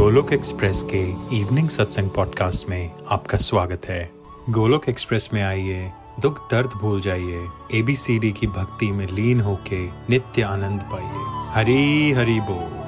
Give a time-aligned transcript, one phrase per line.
[0.00, 4.10] Golok express के evening सत्संग podcast में आपका स्वागत है।
[4.50, 10.42] गोलोक एक्सप्रेस में आइए, दुख दर्द भूल जाइए एबीसीडी की भक्ति में लीन होके नित्य
[10.42, 12.80] आनंद पाइए। हरी हरी बोल।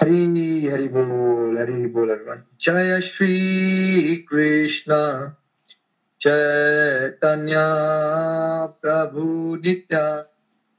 [0.00, 2.58] हरी हरी बोल हरी बोल everyone.
[2.62, 4.92] जय श्री कृष्ण।
[6.20, 7.54] चैतन्य
[8.82, 9.56] प्रभु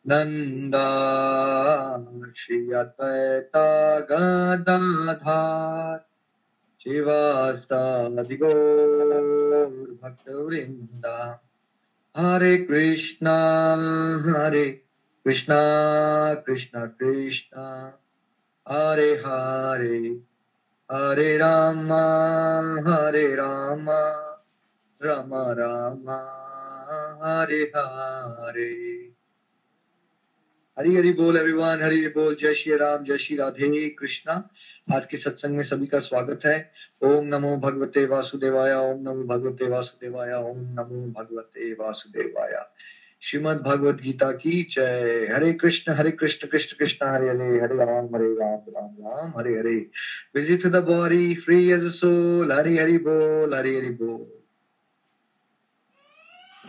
[0.08, 6.06] नित्यानंदा श्री अद्वैता गदाधार
[6.84, 11.44] शिवासादि गौर भक्त वृंदा
[12.18, 13.38] हरे कृष्णा
[14.38, 14.82] हरे
[15.26, 17.94] कृष्णा कृष्णा कृष्णा।
[18.68, 20.20] हरे हरे
[20.92, 23.86] हरे राम हरे राम
[25.04, 26.06] राम राम,
[27.24, 29.15] हरे हरे।
[30.80, 34.50] हरी हरी बोल एवरीवन हरी हरी बोल, जय श्री राम, जय श्री राधे कृष्णा।
[34.96, 36.72] आज के सत्संग में सभी का स्वागत है।
[37.04, 42.66] ओम नमो भगवते वासुदेवाय, ओम नमो भगवते वासुदेवाय, ओम नमो भगवते वासुदेवाय।
[43.22, 48.16] श्रीमद भगवत गीता की जय। Hare Krishna Hare Krishna Krishna Krishna, Hare Hare Hare Ram
[48.16, 49.78] Hare Ram Ram Ram, Hare Hare.
[50.36, 54.35] Visit the body free as soul Hari Hari बोल, हरि हरि बोल।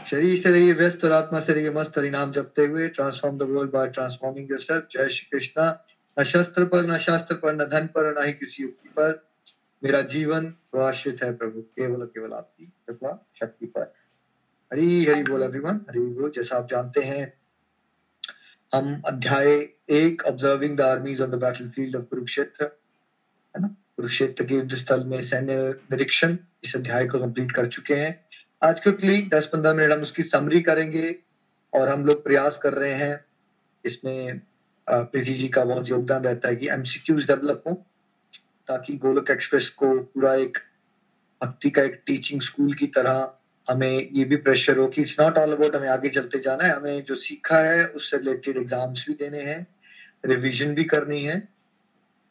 [0.06, 3.42] शरीर से रहिए, व्यस्त और आत्मा से रहिए, मस्त हरि नाम जपते हुए transform the
[3.42, 5.84] world by transforming yourself जय श्री कृष्णा।
[6.18, 9.28] न शस्त्र पर, न शास्त्र पर, न धन पर न ही किसी युक्ति पर।
[9.84, 13.92] मेरा जीवन तो आश्रित है प्रभु, केवल केवल आपकी कृपा, शक्ति पर।
[14.72, 17.32] हरी, हरि बोल एवरीवन हरि बोल जैसा आप जानते हैं,
[18.74, 21.34] हम अध्याय एक observing the armies on the
[21.68, 22.64] battlefield of Kurukshetra
[23.56, 23.68] है ना?
[23.96, 28.25] कुरुक्षेत्र के युद्ध स्थल में सैन्य निरीक्षण इस अध्याय को कंप्लीट कर चुके हैं।
[28.62, 31.14] आज क्विकली दस पंद्रह मिनट हम उसकी समरी करेंगे
[31.72, 33.24] और हम लोग प्रयास कर रहे हैं
[33.84, 34.40] इसमें
[34.86, 37.74] प्रीति जी का बहुत योगदान रहता है कि एमसीक्यूज डेवलप हो
[38.68, 40.58] ताकि गोलक एक्सप्रेस को पूरा एक
[41.40, 43.32] भक्ति का एक टीचिंग स्कूल की तरह
[43.68, 46.76] हमें ये भी प्रेशर हो कि इट्स नॉट ऑल अबाउट हमें आगे चलते जाना है,
[46.76, 49.66] हमें जो सीखा है उससे रिलेटेड एग्ज़ाम्स भी देने हैं
[50.26, 51.42] रिविजन भी करनी है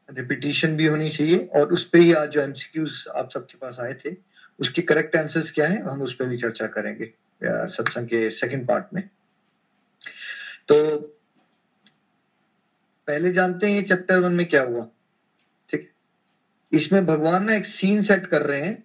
[0.09, 3.94] रिपीटिशन भी होनी चाहिए और उस पर ही आज जो एमसीक्यूज आप सबके पास आए
[3.94, 4.16] थे
[4.59, 7.11] उसके करेक्ट आंसर्स क्या है, हम उस पर भी चर्चा करेंगे
[7.41, 9.01] सत्संग के सेकंड पार्ट में।
[10.67, 10.97] तो
[13.07, 14.83] पहले जानते हैं चैप्टर वन में क्या हुआ।
[15.69, 15.89] ठीक
[16.71, 18.83] इसमें भगवान ना एक सीन सेट कर रहे हैं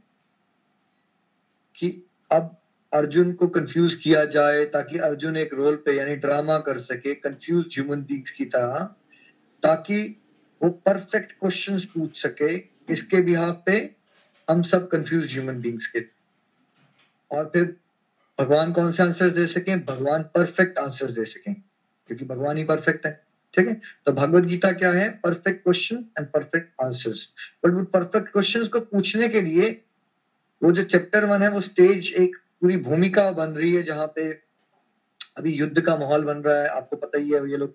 [1.79, 1.91] कि
[2.31, 2.57] अब
[2.93, 7.67] अर्जुन को कंफ्यूज किया जाए, ताकि अर्जुन एक रोल पे, यानी ड्रामा कर सके कंफ्यूज
[7.75, 8.85] ह्यूमन बींग्स की तरह,
[9.63, 10.03] ताकि
[10.61, 12.55] वो परफेक्ट क्वेश्चंस पूछ सके,
[12.93, 13.79] इसके बिहाफ पे
[14.51, 16.05] हम सब कंफ्यूज ह्यूमन बींग्स के।
[17.31, 17.77] और फिर
[18.39, 23.07] भगवान कौन से आंसर्स दे सकें, भगवान परफेक्ट आंसर्स दे सकें, क्योंकि भगवान ही परफेक्ट
[23.07, 23.13] है,
[23.55, 23.81] ठीक है?
[24.07, 25.11] तो भगवत गीता क्या है?
[25.25, 27.29] Perfect question and perfect answers
[27.65, 29.71] but वो परफेक्ट क्वेश्चंस को पूछने के लिए
[30.63, 34.31] वो जो चैप्टर वन है, वो स्टेज एक पूरी भूमिका बन रही है, जहाँ पे
[35.39, 37.75] अभी युद्ध का माहौल बन रहा है। आपको पता ही है, ये लोग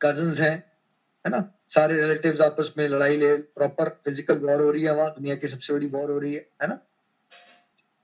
[0.00, 0.71] कजन्स हैं।
[1.24, 1.52] है ना?
[1.68, 5.48] सारे रिलेटिव्स आपस में लड़ाई ले प्रॉपर फ़िज़िकल वॉर हो रही है वहाँ, दुनिया की
[5.48, 6.78] सबसे बड़ी वॉर हो रही है है ना?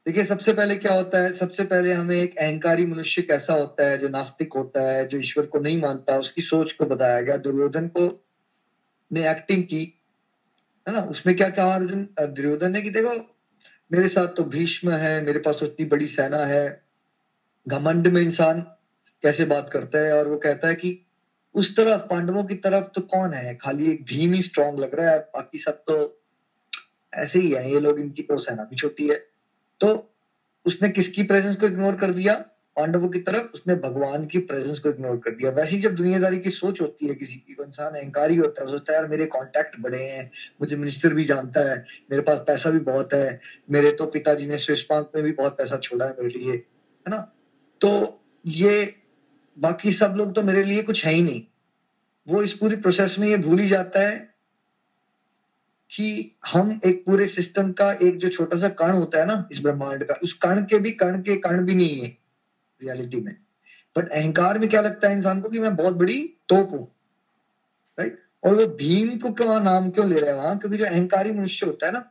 [0.07, 1.33] देखिए, सबसे पहले क्या होता है?
[1.33, 5.47] सबसे पहले हमें एक अहंकारी मनुष्य कैसा होता है, जो नास्तिक होता है, जो ईश्वर
[5.47, 8.25] को नहीं मानता, उसकी सोच को बताया गया, दुर्योधन को
[9.13, 10.01] ने एक्टिंग की,
[10.89, 11.01] है ना?
[11.01, 12.09] उसमें क्या कहा अर्जुन?
[12.21, 13.37] दुर्योधन ने कि देखो,
[13.93, 16.83] मेरे साथ तो भीष्म है, मेरे पास उतनी बड़ी सेना है,
[17.69, 18.61] घमंड में इंसान
[19.23, 20.13] कैसे बात करता है?
[20.13, 21.08] और वो कहता है कि
[21.59, 23.55] उस तरफ़, पांडवों की तरफ़ तो कौन है?
[23.55, 26.21] खाली एक भीम ही स्ट्रांग लग रहा है बाकी सब तो
[27.15, 29.15] ऐसे ही है। ये लोग इनकी तो सेना भी छोटी है।
[29.81, 30.15] तो
[30.65, 32.35] उसने किसकी प्रेजेंस को इग्नोर कर दिया?
[32.77, 36.39] पांडवों की तरफ़। उसने भगवान की प्रेजेंस को इग्नोर कर दिया। वैसे ही जब दुनियादारी
[36.39, 39.81] की सोच होती है किसी की इंसान अहंकारी होता है सोचता है, यार, मेरे कांटेक्ट
[39.81, 40.31] बड़े हैं।
[40.61, 43.41] मुझे मिनिस्टर भी जानता है। मेरे पास पैसा भी बहुत है।
[43.71, 47.11] मेरे तो पिताजी ने स्विस बैंक में भी बहुत पैसा छोड़ा है मेरे लिए। है
[47.11, 47.33] ना?
[47.81, 48.95] तो ये
[49.59, 51.43] बाकी सब लोग तो मेरे लिए कुछ है ही नहीं।
[52.29, 54.35] वो इस पूरी प्रोसेस में ये भूल ही जाता है
[55.91, 59.63] कि हम एक पूरे सिस्टम का एक जो छोटा सा कण होता है ना, इस
[59.63, 62.17] ब्रह्मांड का, उस कण के भी कण के कण भी नहीं है
[62.83, 63.35] रियलिटी में।
[63.97, 66.89] बट अहंकार में क्या लगता है इंसान को कि मैं बहुत बड़ी तोप हूँ
[67.99, 70.59] राइट और वो भीम को क्यों, नाम क्यों ले रहे हैं वहाँ?
[70.59, 72.11] क्योंकि जो अहंकारी मनुष्य होता है ना,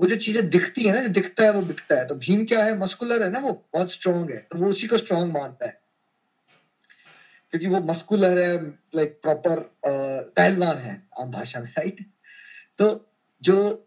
[0.00, 2.64] वो जो चीज़ें दिखती है ना, जो दिखता है, वो बिकता है। तो भीम क्या
[2.64, 2.78] है?
[2.78, 5.85] मस्कुलर है ना वो, बहुत स्ट्रांग है। तो वो उसी को स्ट्रांग मानता है।
[7.58, 9.60] क्योंकि वो मस्कुलर है लाइक प्रॉपर
[10.36, 12.00] पहलवान है आम भाषा में राइट
[12.78, 12.88] तो
[13.42, 13.82] जो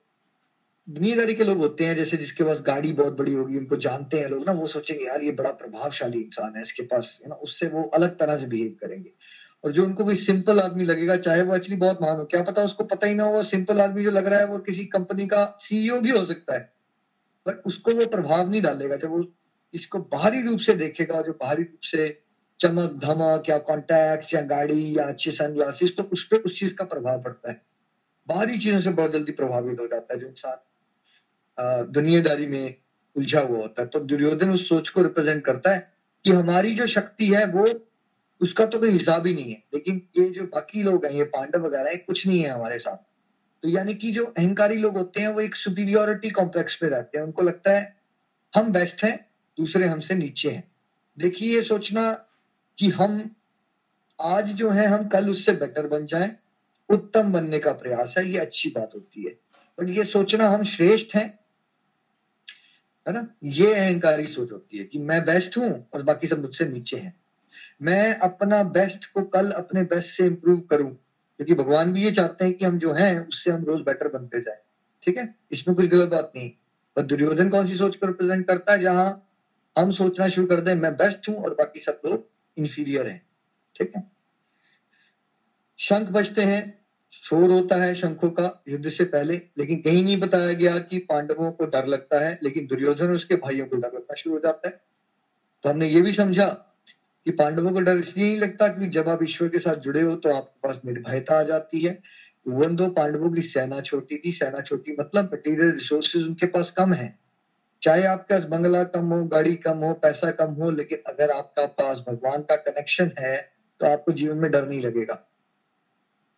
[0.88, 4.30] दुनियादारी के लोग होते हैं, जैसे जिसके पास गाड़ी बहुत बड़ी होगी, उनको जानते हैं
[4.30, 7.84] लोग ना, वो सोचेंगे, यार, ये बड़ा प्रभावशाली इंसान है इसके पास ना उससे वो
[7.84, 9.10] अलग तरह से बिहेव करेंगे।
[9.64, 12.64] और जो उनको कोई सिंपल आदमी लगेगा, चाहे वो एक्चुअली बहुत महान हो, क्या पता
[12.64, 15.58] उसको पता ही ना हो सिंपल आदमी जो लग रहा है, वो किसी कंपनी का
[15.60, 16.74] सीईओ भी हो सकता है।
[17.46, 19.26] पर उसको वो प्रभाव नहीं डालेगा जब वो
[19.74, 22.29] इसको बाहरी रूप से देखेगा, जो बाहरी रूप से
[22.60, 26.86] चमक, धमक, या कॉन्टैक्ट या गाड़ी, या अच्छे सनग्लासेस तो उस पर उस चीज़ का
[26.86, 27.62] प्रभाव पड़ता है।
[28.28, 30.58] बाहरी चीज़ों से बहुत जल्दी प्रभावित हो जाता है जो इंसान
[31.92, 32.76] दुनियादारी में
[33.16, 35.94] उलझा हुआ होता है। तो दुर्योधन उस सोच को रिप्रेजेंट करता है
[36.26, 37.68] कि हमारी जो शक्ति है, वो
[38.42, 41.60] उसका तो कोई हिसाब ही नहीं है। लेकिन ये जो बाकी लोग हैं, ये पांडव
[41.60, 42.98] वगैरह है, कुछ नहीं है हमारे साथ।
[43.64, 47.26] तो यानी कि जो अहंकारी लोग होते हैं, वो एक सुपीरियोरिटी कॉम्प्लेक्स पे रहते हैं।
[47.26, 47.96] उनको लगता है,
[48.56, 50.72] हम बेस्ट हैं, दूसरे हमसे नीचे हैं।
[51.20, 52.26] देखिए, ये सोचना
[52.80, 53.36] कि हम
[54.22, 56.36] आज जो है, हम कल उससे बेटर बन जाएँ,
[56.90, 59.32] उत्तम बनने का प्रयास है, ये अच्छी बात होती है।
[59.80, 61.40] बट ये सोचना हम श्रेष्ठ हैं,
[63.08, 63.28] है ना?
[63.44, 67.22] ये अहंकारी सोच होती है कि मैं बेस्ट हूँ और बाकी सब मुझसे नीचे हैं।
[67.82, 70.92] मैं अपना बेस्ट को कल अपने बेस्ट से इंप्रूव करूँ,
[71.38, 74.42] क्योंकि भगवान भी ये चाहते हैं कि हम जो हैं, उससे हम रोज बेटर बनते
[74.42, 74.60] जाए।
[75.04, 75.36] ठीक है?
[75.52, 76.52] इसमें कुछ गलत बात नहीं।
[76.96, 78.80] पर दुर्योधन कौन सी सोच को रिप्रेजेंट करता है?
[78.80, 79.30] जहाँ
[79.78, 83.22] हम सोचना शुरू कर दें, मैं बेस्ट हूँ और बाकी सब लोग इंफीरियर है,
[83.76, 84.12] ठीक है?
[85.80, 86.80] शंख बजते हैं,
[87.12, 91.52] शोर होता है शंखों का युद्ध से पहले, लेकिन कहीं नहीं बताया गया कि पांडवों
[91.52, 94.82] को डर लगता है, लेकिन दुर्योधन उसके भाइयों को डर लगना शुरू हो जाता है।
[95.64, 96.46] तो हमने ये भी समझा
[97.26, 100.16] कि पांडवों को डर इसलिए नहीं लगता कि जब आप ईश्वर के साथ जुड़े हो
[100.16, 102.02] तो आपके पास निर्भयता आ जाती है।
[102.48, 106.94] वन दो पांडवों की सेना छोटी थी, सेना छोटी मतलब मटेरियल रिसोर्सेज उनके पास कम
[106.94, 107.19] है।
[107.82, 112.04] चाहे आपके बंगला कम हो, गाड़ी कम हो, पैसा कम हो, लेकिन अगर आपका पास
[112.08, 115.14] भगवान का कनेक्शन है तो आपको जीवन में डर नहीं लगेगा।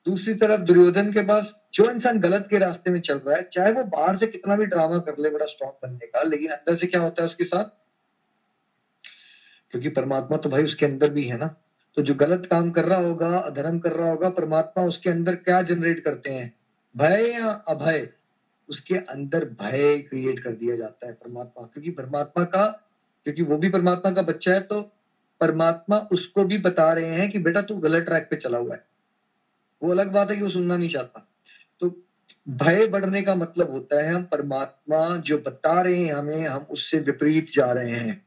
[0.05, 3.71] दूसरी तरफ़ दुर्योधन के पास जो इंसान गलत के रास्ते में चल रहा है, चाहे
[3.71, 6.87] वो बाहर से कितना भी ड्रामा कर ले, बड़ा स्ट्रॉन्ग बनने का, लेकिन अंदर से
[6.87, 7.65] क्या होता है उसके साथ?
[9.71, 11.47] क्योंकि परमात्मा तो भाई उसके अंदर भी है ना।
[11.97, 15.61] तो जो गलत काम कर रहा होगा, अधर्म कर रहा होगा, परमात्मा उसके अंदर क्या
[15.61, 16.53] जनरेट करते हैं?
[16.97, 18.09] भय या अभय?
[18.71, 22.65] उसके अंदर भय क्रिएट कर दिया जाता है परमात्मा क्योंकि परमात्मा का,
[23.25, 24.81] क्योंकि वो भी परमात्मा का बच्चा है तो
[25.41, 28.83] परमात्मा उसको भी बता रहे हैं कि बेटा तू गलत ट्रैक पे चला हुआ है।
[29.81, 31.27] वो अलग बात है कि वो सुनना नहीं चाहता।
[31.81, 31.89] तो
[32.47, 36.99] भय बढ़ने का मतलब होता है हम परमात्मा जो बता रहे हैं हमें, हम उससे
[36.99, 38.21] विपरीत जा रहे हैं।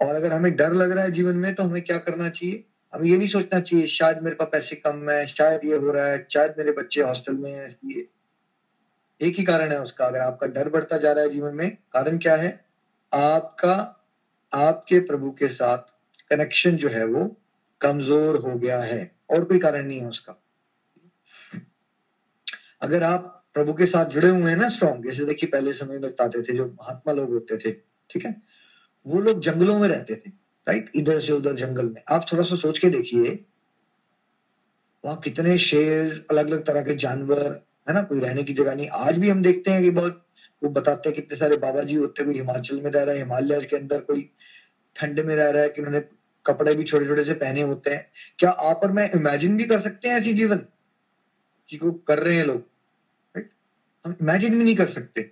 [0.00, 2.64] और अगर हमें डर लग रहा है जीवन में तो हमें क्या करना चाहिए?
[2.92, 6.06] हमें ये नहीं सोचना चाहिए, शायद मेरे पास पैसे कम है, शायद ये हो रहा
[6.06, 8.06] है, शायद मेरे बच्चे हॉस्टल में है इसलिए
[9.20, 12.18] एक ही कारण है उसका। अगर आपका डर बढ़ता जा रहा है जीवन में, कारण
[12.18, 12.64] क्या है?
[13.12, 14.06] आपका,
[14.52, 15.78] आपके प्रभु के साथ
[16.30, 17.36] कनेक्शन जो है वो
[17.80, 20.42] कमज़ोर हो गया है। और कोई कारण नहीं है उसका।
[22.82, 26.00] अगर आप प्रभु के साथ जुड़े हुए हैं ना स्ट्रॉन्ग जैसे देखिए पहले समय में
[26.00, 27.72] बताते थे जो महात्मा लोग होते थे,
[28.10, 28.42] ठीक है?
[29.06, 30.30] वो लोग जंगलों में रहते थे
[30.66, 33.44] राइट इधर से उधर जंगल में। आप थोड़ा सा सोच के देखिए,
[35.04, 38.02] वहाँ कितने शेर अलग अलग तरह के जानवर है ना?
[38.02, 40.24] कोई रहने की जगह नहीं। आज भी हम देखते हैं कि बहुत
[40.62, 43.20] वो बताते हैं कितने सारे बाबा जी होते हैं। कोई हिमाचल में रह रहा है,
[43.20, 44.30] हिमालय के अंदर कोई
[44.96, 46.00] ठंड में रह रहा है कि उन्होंने
[46.46, 49.78] कपड़े भी छोटे छोटे से पहने होते हैं। क्या आप और मैं इमेजिन भी कर
[49.78, 50.60] सकते हैं ऐसी जीवन?
[51.70, 52.64] कि वो कर रहे हैं लोग
[54.04, 55.22] हम इमेजिन भी नहीं कर सकते।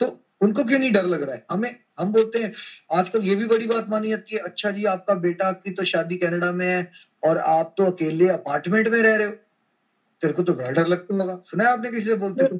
[0.00, 0.06] तो
[0.40, 1.46] उनको क्यों नहीं डर लग रहा है?
[1.50, 2.52] हमें, हम बोलते हैं,
[2.92, 6.16] आजकल ये भी बड़ी बात मानी जाती है अच्छा जी, आपका बेटा आपकी तो शादी
[6.16, 6.90] कनाडा में है
[7.24, 9.32] और आप तो अकेले अपार्टमेंट में रह रहे हो।
[10.24, 12.58] तेरे को तो बड़ा डर लगता होगा सुना आपने किसी से बोलते हो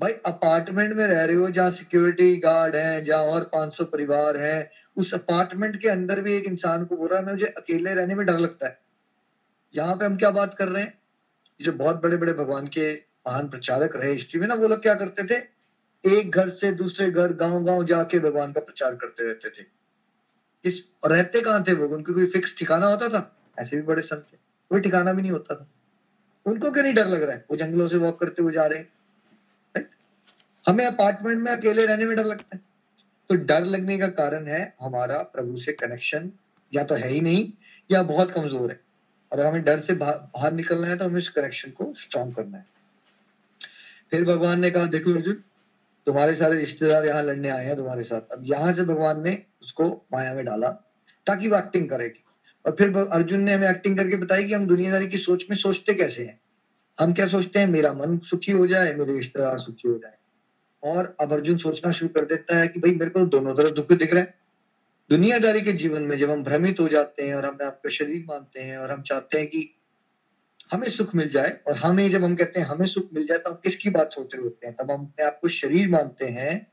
[0.00, 4.70] भाई, अपार्टमेंट में रह रहे हो, जहाँ सिक्योरिटी गार्ड है, जहाँ और 500 परिवार है,
[4.96, 8.26] उस अपार्टमेंट के अंदर भी एक इंसान को बोल रहा है मुझे अकेले रहने में
[8.26, 8.78] डर लगता है।
[9.74, 10.98] यहाँ पे हम क्या बात कर रहे हैं?
[11.60, 14.94] जो बहुत बड़े बड़े भगवान के महान प्रचारक रहे हिस्ट्री में ना, वो लोग क्या
[14.94, 15.42] करते थे?
[16.04, 19.66] एक घर से दूसरे घर गाँव गाँव जाके भगवान का प्रचार करते रहते थे।
[20.64, 21.96] इस, और रहते कहाँ थे वो?
[21.96, 23.36] उनके कोई फिक्स ठिकाना होता था?
[23.58, 24.36] ऐसे भी बड़े संत थे।
[24.70, 25.68] कोई ठिकाना भी नहीं होता था।
[26.46, 27.44] उनको क्यों नहीं डर लग रहा है?
[27.50, 28.94] वो जंगलों से वॉक करते हुए जा रहे हैं
[30.66, 32.60] हमें अपार्टमेंट में अकेले रहने में डर लगता है।
[33.30, 36.30] तो डर लगने का कारण है हमारा प्रभु से कनेक्शन
[36.72, 37.52] या तो है ही नहीं,
[37.90, 38.80] या बहुत कमज़ोर है।
[39.32, 42.66] और हमें डर से बाहर निकलना है तो हमें उस कनेक्शन को स्ट्रॉन्ग करना है।
[44.10, 45.42] फिर भगवान ने कहा, देखो अर्जुन,
[46.06, 49.90] तुम्हारे सारे रिश्तेदार यहाँ लड़ने आए हैं तुम्हारे साथ। अब यहाँ से भगवान ने उसको
[50.12, 50.70] माया में डाला
[51.26, 52.22] ताकि वो एक्टिंग करेगी।
[52.66, 55.94] और फिर अर्जुन ने हमें एक्टिंग करके बताई कि हम दुनियादारी की सोच में सोचते
[55.94, 56.40] कैसे हैं?
[57.00, 57.66] हम क्या सोचते हैं?
[57.66, 60.14] मेरा मन सुखी हो जाए, मेरे रिश्तेदार सुखी हो जाए।
[60.82, 63.92] और अब अर्जुन सोचना शुरू कर देता है कि भाई, मेरे को दोनों तरफ़ दुख
[63.92, 64.34] दिख रहे हैं।
[65.10, 68.60] दुनियादारी के जीवन में जब हम भ्रमित हो जाते हैं और हम आपका शरीर मानते
[68.60, 69.74] हैं और हम चाहते हैं कि
[70.72, 73.50] हमें सुख मिल जाए और हमें जब हम कहते हैं हमें सुख मिल जाए तो
[73.50, 74.76] हम किसकी बात सोच रहे होते हैं?
[74.80, 76.72] तब हम अपने आप को शरीर मानते हैं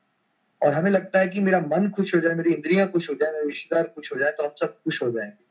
[0.64, 3.34] और हमें लगता है कि मेरा मन खुश हो जाए, मेरी इंद्रियाँ खुश हो जाए,
[3.34, 5.43] मेरे रिश्तेदार खुश हो जाए तो हम सब खुश हो जाएँगे।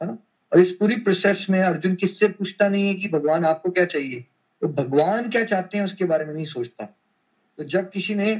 [0.00, 0.16] है ना?
[0.52, 4.20] और इस पूरी प्रोसेस में अर्जुन किससे पूछता नहीं है कि भगवान आपको क्या चाहिए?
[4.62, 6.84] तो भगवान क्या चाहते हैं उसके बारे में नहीं सोचता।
[7.58, 8.34] तो जब किसी ने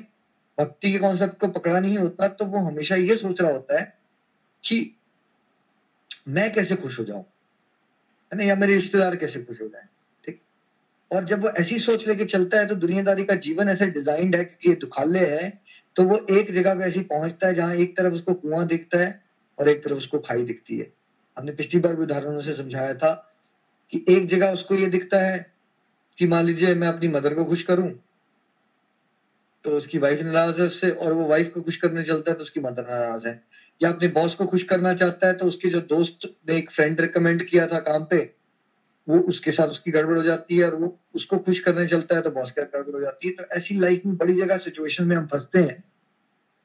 [0.58, 3.92] भक्ति के कॉन्सेप्ट को पकड़ा नहीं होता तो वो हमेशा ये सोच रहा होता है
[4.64, 4.80] कि
[6.28, 7.24] मैं कैसे खुश हो जाऊँ?
[8.32, 8.44] है ना?
[8.44, 9.82] या मेरे रिश्तेदार कैसे खुश हो जाए?
[10.24, 10.38] ठीक
[11.10, 14.44] और जब वो ऐसी सोच लेके चलता है तो दुनियादारी का जीवन ऐसे डिजाइंड है
[14.44, 15.50] क्योंकि ये दुखाले है
[15.96, 19.14] तो वो एक जगह पे ऐसी पहुँचता है जहाँ एक तरफ़ उसको कुआँ दिखता है
[19.58, 20.90] और एक तरफ़ उसको खाई दिखती है।
[21.38, 23.10] हमने पिछली बार भी उदाहरणों से समझाया था
[23.92, 25.38] कि एक जगह उसको ये दिखता है
[26.18, 27.90] कि मान लीजिए मैं अपनी मदर को खुश करूँ
[29.64, 32.42] तो उसकी वाइफ नाराज़ है उससे, और वो वाइफ को खुश करने चलता है तो
[32.42, 33.38] उसकी मदर नाराज़ है।
[33.80, 37.00] या अपने बॉस को खुश करना चाहता है तो उसके जो दोस्त ने एक फ्रेंड
[37.00, 38.18] रिकमेंड किया था काम पे,
[39.06, 42.22] वो उसके साथ उसकी गड़बड़ हो जाती है, और वो उसको खुश करने चलता है
[42.22, 45.04] तो बॉस के साथ गड़बड़ हो जाती है। तो ऐसी लाइफ में बड़ी जगह सिचुएशन
[45.04, 45.82] में हम फंसते हैं,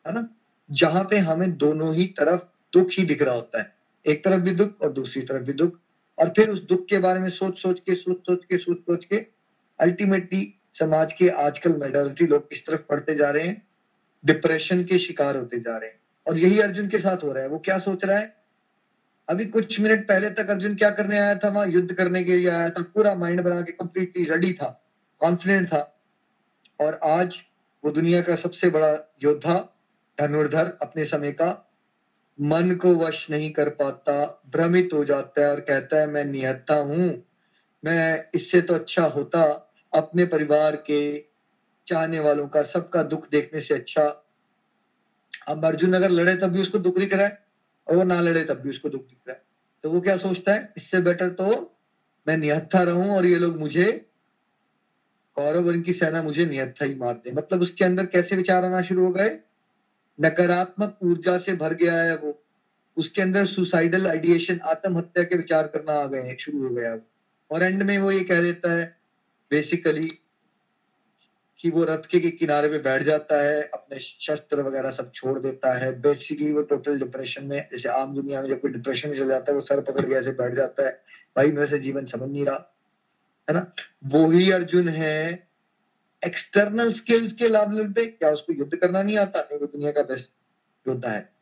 [0.05, 0.25] है ना?
[0.69, 3.67] जहाँ पे हमें दोनों ही तरफ़ दुख ही दिख रहा होता है।
[4.07, 5.79] एक तरफ़ भी दुख और दूसरी तरफ़ भी दुख।
[6.19, 9.05] और फिर उस दुख के बारे में सोच सोच के, सोच सोच के, सोच सोच
[9.05, 9.25] के
[9.79, 13.67] अल्टीमेटली समाज के आजकल मेजोरिटी लोग किस तरफ़ पढ़ते जा रहे हैं
[14.25, 17.49] डिप्रेशन के शिकार होते जा रहे हैं। और यही अर्जुन के साथ हो रहा है।
[17.49, 18.35] वो क्या सोच रहा है?
[19.29, 21.49] अभी कुछ मिनट पहले तक अर्जुन क्या करने आया था?
[21.49, 24.83] वहाँ युद्ध करने के लिए आया था। पूरा माइंड बना के कंप्लीटली रेडी था
[25.19, 26.01] कॉन्फिडेंट था।
[26.81, 27.43] और आज
[27.85, 29.77] वो दुनिया का सबसे बड़ा योद्धा
[30.19, 31.72] धनुर्धर अपने समय का
[32.39, 36.75] मन को वश नहीं कर पाता, भ्रमित हो जाता है और कहता है, मैं निहत्ता
[36.75, 37.23] हूँ,
[37.83, 39.41] मैं इससे तो अच्छा होता,
[39.93, 41.19] अपने परिवार के
[41.87, 44.03] चाहने वालों का, सबका दुख देखने से अच्छा।
[45.47, 47.45] अब अर्जुन अगर लड़े तब भी उसको दुख दिख रहा है
[47.87, 49.41] और वो ना लड़े तब भी उसको दुख दिख रहा है।
[49.83, 51.77] तो वो क्या सोचता है, इससे बेटर तो
[52.27, 53.85] मैं निहत्था रहूँ और ये लोग मुझे,
[55.37, 59.05] कौरव इनकी सेना मुझे निहत्था ही मार दे। मतलब उसके अंदर कैसे विचार आना शुरू
[59.05, 59.29] हो गए?
[60.21, 62.43] नकारात्मक ऊर्जा से भर गया है वो।
[62.97, 66.97] उसके अंदर सुसाइडल आइडिएशन आत्महत्या के विचार करना आ गए शुरू हो गया
[67.51, 68.97] और एंड में वो ये कह देता है
[69.51, 70.11] बेसिकली
[71.59, 75.73] कि वो रथ के किनारे पे बैठ जाता है, अपने शस्त्र वगैरह सब छोड़ देता
[75.73, 79.27] है। बेसिकली वो टोटल डिप्रेशन में, जैसे आम दुनिया में जब कोई डिप्रेशन में चल
[79.27, 81.03] जाता है, वो सर पकड़ के ऐसे बैठ जाता है,
[81.37, 82.75] भाई, मेरे से जीवन समझ नहीं रहा।
[83.49, 83.73] है ना?
[84.05, 85.47] वो ही अर्जुन है
[86.23, 89.39] एक्सटर्नल स्किल्स के लेवल पे क्या उसको युद्ध करना नहीं आता?
[89.39, 90.31] नहीं वो दुनिया का बेस्ट
[90.87, 91.33] योद्धा है।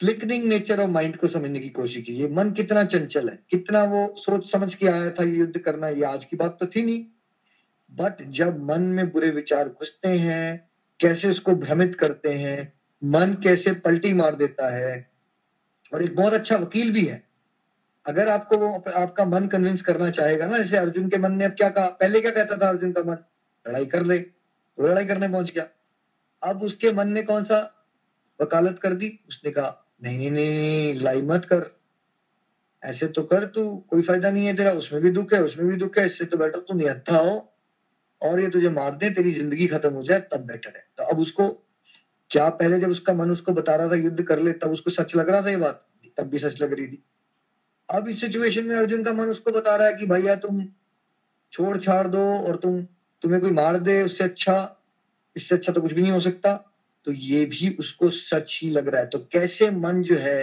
[0.00, 4.14] फ्लिकरिंग नेचर ऑफ़ माइंड को समझने की कोशिश कीजिए। मन कितना चंचल है, कितना वो
[4.18, 7.04] सोच समझ के आया था ये युद्ध करना, ये आज की बात तो थी नहीं।
[7.92, 12.72] बट जब मन में बुरे विचार घुसते हैं, कैसे उसको भ्रमित करते हैं,
[13.04, 15.10] मन कैसे पलटी मार देता है,
[15.94, 17.28] और एक बहुत अच्छा वकील भी है।
[18.06, 21.50] अगर आपको वो आपका मन कन्विंस करना चाहेगा ना, जैसे अर्जुन के मन ने अब
[21.50, 21.86] क्या कहा?
[21.86, 23.16] पहले क्या कहता था अर्जुन का मन?
[23.66, 25.66] लड़ाई कर ले तो लड़ाई करने पहुँच गया।
[26.42, 27.84] अब उसके मन ने कौन सा
[28.40, 29.20] वकालत कर दी?
[29.28, 31.78] उसने कहा, नहीं नहीं नहीं लाई मत कर।
[32.82, 35.76] ऐसे तो कर, तू कोई फ़ायदा नहीं है तेरा, उसमें भी दुख है, उसमें भी
[35.76, 37.54] दुख है। इससे तो बेटर तू निहत्था हो
[38.22, 41.18] और ये तुझे मार दे, तेरी ज़िंदगी खत्म हो जाए, तब बेटर है। तो अब
[41.18, 41.48] उसको,
[42.30, 45.16] क्या पहले जब उसका मन उसको बता रहा था युद्ध कर ले, तब उसको सच
[45.16, 45.86] लग रहा था ये बात?
[46.18, 47.04] तब भी सच लग रही थी।
[47.88, 50.68] अब इस सिचुएशन में अर्जुन का मन उसको बता रहा है कि, भैया, तुम
[51.52, 52.82] छोड़, छाड़ दो और तुम
[53.22, 54.56] तुम्हें कोई मार दे, उससे अच्छा
[55.36, 56.52] इससे अच्छा तो कुछ भी नहीं हो सकता।
[57.06, 60.40] तो ये भी उसको सच ही लग रहा है। तो कैसे मन जो है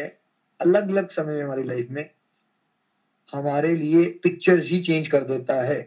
[0.60, 2.10] अलग अलग समय में हमारी लाइफ में,
[3.34, 5.82] हमारे लिए पिक्चर्स ही चेंज कर देता है।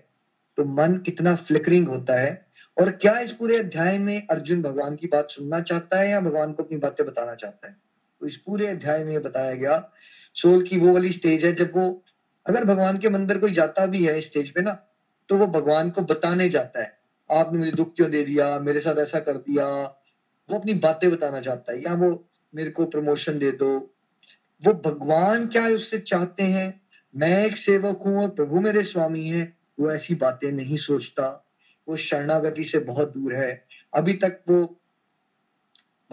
[0.58, 2.30] तो मन कितना फ्लिकरिंग होता है।
[2.76, 6.52] और क्या इस पूरे अध्याय में अर्जुन भगवान की बात सुनना चाहता है या भगवान
[6.52, 7.74] को अपनी बातें बताना चाहता है?
[8.20, 9.82] तो इस पूरे अध्याय में बताया गया
[10.34, 12.02] सोल की वो वाली स्टेज है जब वो,
[12.46, 14.78] अगर भगवान के मंदिर कोई जाता भी है स्टेज पे ना
[15.28, 16.98] तो वो भगवान को बताने जाता है।
[17.30, 18.58] आपने मुझे दुख क्यों दे दिया?
[18.58, 19.66] मेरे साथ ऐसा कर दिया।
[20.50, 23.94] वो अपनी बातें बताना चाहता है। या वो मेरे को प्रमोशन दे दो।
[24.64, 26.80] वो भगवान क्या उससे चाहते हैं?
[27.16, 31.46] मैं एक सेवक हूँ और प्रभु मेरे स्वामी है। वो ऐसी बातें नहीं सोचता।
[31.88, 34.80] वो शरणागति से बहुत दूर है। अभी तक वो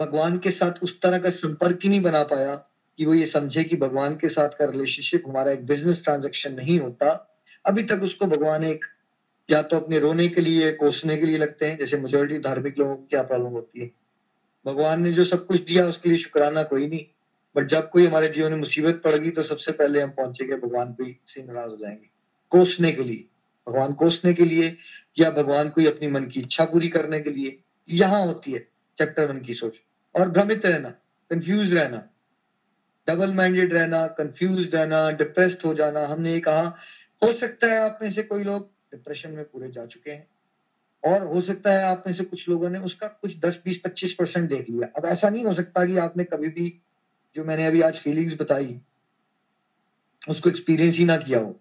[0.00, 2.54] भगवान के साथ उस तरह का संपर्क ही नहीं बना पाया
[2.98, 6.80] कि वो ये समझे कि भगवान के साथ का रिलेशनशिप हमारा एक बिज़नेस ट्रांजेक्शन नहीं
[6.80, 8.84] होता। अभी तक उसको भगवान एक
[9.50, 12.96] या तो अपने रोने के लिए, कोसने के लिए लगते हैं। जैसे मेजोरिटी धार्मिक लोगों
[12.96, 13.90] को क्या प्रॉब्लम होती है?
[14.66, 17.06] भगवान ने जो सब कुछ दिया, उसके लिए शुक्राना कोई नहीं।
[17.56, 20.92] बट जब कोई हमारे जीवन में मुसीबत पड़ गई तो सबसे पहले हम पहुँचेंगे भगवान
[20.92, 22.08] को से नाराज़ हो जाएँगे।
[22.50, 23.24] कोसने के लिए।
[23.68, 24.76] भगवान कोसने के लिए
[25.18, 29.26] या भगवान को अपनी मन की इच्छा पूरी करने के लिए। यहाँ होती है चैप्टर
[29.26, 29.74] वन की सोच।
[30.14, 30.88] और भ्रमित रहना
[31.30, 32.10] कंफ्यूज रहना
[33.08, 36.76] डबल माइंडेड रहना कंफ्यूज रहना डिप्रेस्ड हो जाना। हमने ये कहा,
[37.22, 40.26] हो सकता है आप में से कोई लोग डिप्रेशन में पूरे जा चुके हैं।
[41.02, 44.12] और हो सकता है आप में से कुछ लोगों ने उसका कुछ 10 20 25
[44.12, 46.72] परसेंट देख लिया। अब ऐसा नहीं हो सकता कि आपने कभी भी
[47.34, 48.78] जो मैंने अभी आज फीलिंग्स बताई,
[50.22, 51.54] उसको एक्सपीरियंस ही ना किया हो।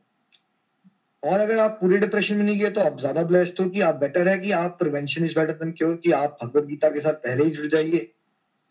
[1.24, 3.96] और अगर आप पूरे डिप्रेशन में नहीं गए तो आप ज़्यादा ब्लेस्ड हो कि आप
[3.96, 7.14] बेटर है कि आप prevention is better than cure कि आप भगवत गीता के साथ
[7.24, 7.98] पहले ही जुड़ जाइए,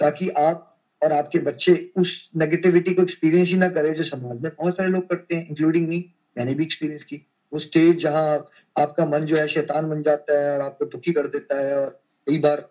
[0.00, 0.70] ताकि आप
[1.02, 4.88] और आपके बच्चे उस नेगेटिविटी को एक्सपीरियंस ही ना करें जो समाज में बहुत सारे
[4.88, 6.04] लोग करते हैं इंक्लूडिंग मी
[6.36, 7.22] मैंने भी एक्सपीरियंस की।
[7.54, 11.26] वो स्टेज जहाँ आपका मन जो है शैतान बन जाता है और आपको दुखी कर
[11.28, 11.90] देता है और
[12.26, 12.68] कई बार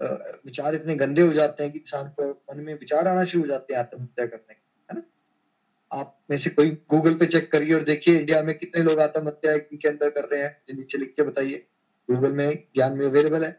[0.00, 3.48] विचार इतने गंदे हो जाते हैं कि इंसान को मन में विचार आना शुरू हो
[3.48, 5.02] जाते हैं आत्महत्या करने के, है ना?
[5.90, 9.56] आप में से कोई गूगल पे चेक करिए और देखिए इंडिया में कितने लोग आत्महत्या
[9.58, 11.66] के अंदर कर रहे हैं नीचे लिख के बताइए।
[12.08, 13.50] गूगल में ज्ञान में अवेलेबल है।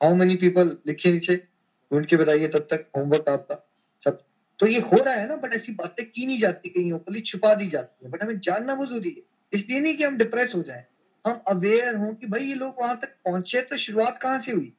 [0.00, 1.36] हाउ मेनी पीपल लिखिए नीचे,
[1.90, 3.56] ढूंढ के बताइए तब तक होमवर्क आपका
[4.02, 4.18] सब।
[4.60, 7.54] तो ये हो रहा है ना बट ऐसी बातें की नहीं जाती कहीं ओपनली छुपा
[7.54, 9.22] दी जाती है। बट हमें जानना ज़रूरी है।
[9.52, 10.86] इसलिए नहीं कि हम डिप्रेस हो जाए।
[11.26, 14.72] हम अवेयर हों कि भाई ये लोग वहाँ तक पहुँचे तो शुरुआत कहाँ से हुई?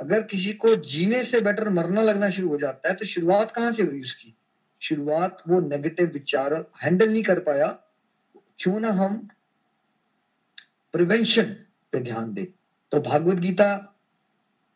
[0.00, 3.72] अगर किसी को जीने से बेटर मरना लगना शुरू हो जाता है तो शुरुआत कहाँ
[3.72, 4.34] से हुई उसकी?
[4.80, 7.66] शुरुआत वो नेगेटिव विचार हैंडल नहीं कर पाया।
[8.58, 9.28] क्यों ना हम
[10.92, 11.42] प्रिवेंशन
[11.92, 12.46] पे ध्यान दें।
[12.92, 13.96] तो भागवत गीता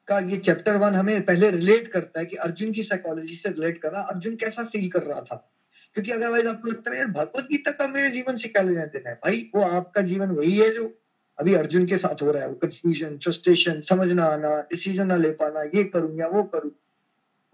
[0.09, 3.78] का ये चैप्टर वन हमें पहले रिलेट करता है कि अर्जुन की साइकोलॉजी से रिलेट
[3.78, 5.53] कर। रहा अर्जुन कैसा फील कर रहा था?
[5.96, 9.10] क्योंकि अदरवाइज़ आपको लगता है यार भगवत गीता का मेरे जीवन से क्या लेना देना
[9.10, 9.16] है?
[9.16, 10.92] भाई वो आपका जीवन वही है जो
[11.38, 15.30] अभी अर्जुन के साथ हो रहा है। वो कंफ्यूजन फ्रस्ट्रेशन समझना आना डिसीज़न ना ले
[15.32, 16.70] पाना ये करूँ या वो करूँ।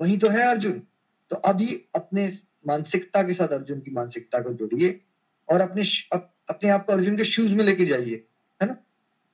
[0.00, 0.82] वही तो है अर्जुन।
[1.30, 2.28] तो अभी अपने
[2.66, 5.00] मानसिकता के साथ अर्जुन की मानसिकता को जोड़िए
[5.48, 5.82] और अपने
[6.12, 8.24] अप, अपने आप को अर्जुन के शूज़ में लेके जाइए
[8.62, 8.76] है ना?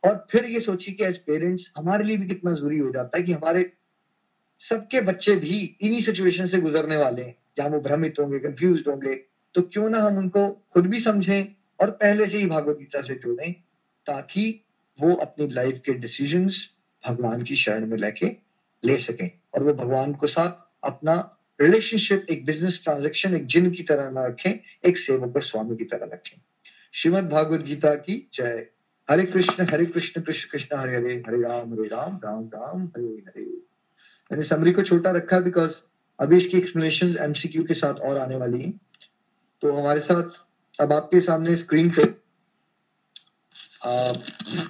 [0.04, 3.24] और फिर ये सोचिए कि एज पेरेंट्स हमारे लिए भी कितना ज़रूरी हो जाता है
[3.24, 3.72] कि हमारे
[4.60, 9.14] सबके बच्चे भी इन्हीं सिचुएशन से गुजरने वाले हैं। जहाँ वो भ्रमित होंगे कंफ्यूज होंगे
[9.54, 13.14] तो क्यों ना हम उनको खुद भी समझें और पहले से ही भागवत गीता से
[13.14, 13.52] जोड़ें,
[14.06, 14.44] ताकि
[14.98, 16.48] वो अपनी लाइफ के डिसीज़न
[17.04, 18.26] भगवान की शरण में लेके
[18.82, 21.14] ले सकें और वो भगवान को साथ अपना
[21.60, 25.84] रिलेशनशिप एक बिज़नेस ट्रांजेक्शन एक जिन की तरह ना रखें, एक सेवक और स्वामी की
[25.84, 26.40] तरह रखें।
[26.94, 28.66] श्रीमद भागवत गीता की जय।
[29.08, 33.06] हरे कृष्ण हरे कृष्ण कृष्ण कृष्ण, हरे हरे हरे राम हरे राम राम राम, हरे
[33.06, 33.44] हरे।
[34.30, 35.80] मैंने समरी को छोटा रखा बिकॉज़
[36.18, 38.70] अभी इसकी एक्सप्लेनेशन एमसीक्यू के साथ और आने वाली है।
[39.62, 42.04] तो हमारे साथ अब आपके सामने स्क्रीन पे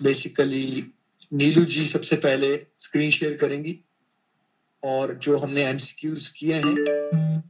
[0.02, 0.92] बेसिकली
[1.32, 3.78] नीलू जी सबसे पहले स्क्रीन शेयर करेंगी
[4.82, 7.42] और जो हमने एमसीक्यूज किए हैं,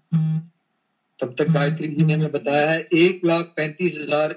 [1.19, 4.33] तब तक गायत्री जी ने हमें बताया है, एक लाख पैंतीस हज़ार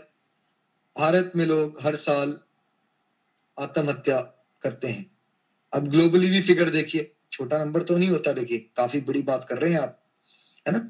[0.95, 2.38] भारत में लोग हर साल
[3.58, 4.19] आत्महत्या
[4.62, 5.06] करते हैं।
[5.74, 9.58] अब ग्लोबली भी फिगर देखिए। छोटा नंबर तो नहीं होता, देखिए, काफ़ी बड़ी बात कर
[9.60, 9.97] रहे हैं आप,
[10.65, 10.84] है ना?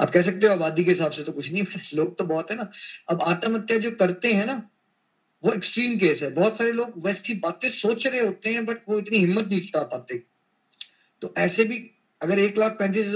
[0.00, 2.56] आप कह सकते हो आबादी के हिसाब से तो कुछ नहीं लोग तो बहुत है
[2.56, 2.68] ना।
[3.08, 4.54] अब आत्महत्या जो करते हैं ना,
[5.42, 8.98] वो एक्सट्रीम केस है। बहुत सारे लोग वैसी बातें सोच रहे होते हैं बट वो
[8.98, 10.22] इतनी हिम्मत नहीं जुटा पाते।
[11.22, 11.76] तो ऐसे भी
[12.20, 13.06] अगर एक लाख पैंतीस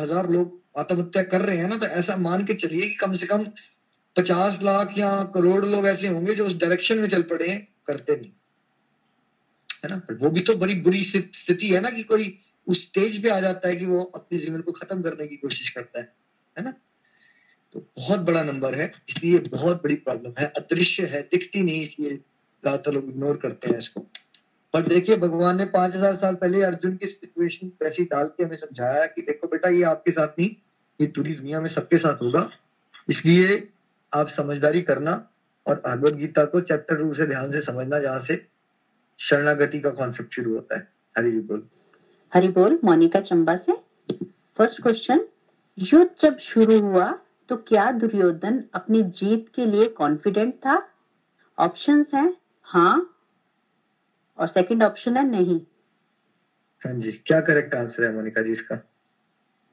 [0.00, 3.26] हज़ार लोग आत्महत्या कर रहे हैं ना तो ऐसा मान के चलिए कि कम से
[3.26, 3.44] कम
[4.16, 8.16] पचास लाख या करोड़ लोग ऐसे होंगे जो उस डायरेक्शन में चल पड़े हैं, करते
[8.16, 8.32] नहीं।
[9.82, 10.00] है ना?
[10.12, 13.68] वो भी तो बड़ी बुरी स्थिति है ना कि कोई उस स्टेज पे आ जाता
[13.68, 16.12] है कि वो अपने जीवन को खत्म करने की कोशिश करता है
[16.56, 16.74] है ना?
[17.74, 22.10] तो बहुत बड़ा नंबर है, इसलिए बहुत बड़ी प्रॉब्लम है, अदृश्य है, दिखती नहीं इसलिए
[22.10, 24.00] ज़्यादातर लोग इग्नोर करते हैं इसको।
[24.74, 28.56] पर देखिए, भगवान ने पाँच हज़ार साल पहले अर्जुन की सिचुएशन वैसी डाल के हमें
[28.56, 30.48] समझाया कि देखो बेटा, ये आपके साथ नहीं,
[31.00, 32.48] ये पूरी दुनिया में सबके साथ होगा।
[33.08, 33.68] इसलिए
[34.12, 35.12] आप समझदारी करना
[35.66, 38.34] और भगवत गीता को चैप्टर रूप से ध्यान से समझना, जहाँ से
[39.20, 40.86] शरणागति का कॉन्सेप्ट शुरू होता है।
[41.18, 41.66] हरी जी बोल।
[42.32, 43.72] हरी बोल मोनिका चंबा से।
[44.56, 45.24] फ़र्स्ट क्वेश्चन
[45.78, 47.10] युद्ध जब शुरू हुआ
[47.48, 50.76] तो क्या दुर्योधन अपनी जीत के लिए कॉन्फिडेंट था?
[51.58, 53.16] ऑप्शंस हैं हाँ
[54.38, 55.60] और सेकंड ऑप्शन है नहीं।
[56.82, 58.78] हाँ जी क्या करेक्ट आंसर है मोनिका जी इसका?